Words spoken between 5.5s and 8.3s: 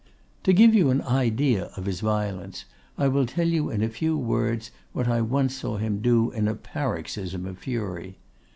saw him do in a paroxysm of fury.